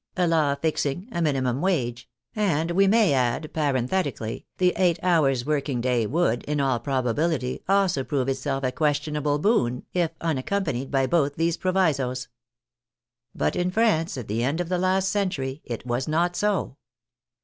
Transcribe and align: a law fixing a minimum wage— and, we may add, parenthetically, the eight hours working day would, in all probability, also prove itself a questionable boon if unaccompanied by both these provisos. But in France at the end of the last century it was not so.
a 0.17 0.25
law 0.25 0.55
fixing 0.55 1.07
a 1.11 1.21
minimum 1.21 1.61
wage— 1.61 2.09
and, 2.35 2.71
we 2.71 2.87
may 2.87 3.13
add, 3.13 3.53
parenthetically, 3.53 4.47
the 4.57 4.73
eight 4.75 4.97
hours 5.03 5.45
working 5.45 5.79
day 5.79 6.07
would, 6.07 6.41
in 6.45 6.59
all 6.59 6.79
probability, 6.79 7.61
also 7.69 8.03
prove 8.03 8.27
itself 8.27 8.63
a 8.63 8.71
questionable 8.71 9.37
boon 9.37 9.85
if 9.93 10.09
unaccompanied 10.19 10.89
by 10.89 11.05
both 11.05 11.35
these 11.35 11.55
provisos. 11.55 12.29
But 13.35 13.55
in 13.55 13.69
France 13.69 14.17
at 14.17 14.27
the 14.27 14.43
end 14.43 14.59
of 14.59 14.69
the 14.69 14.79
last 14.79 15.07
century 15.07 15.61
it 15.65 15.85
was 15.85 16.07
not 16.07 16.35
so. 16.35 16.77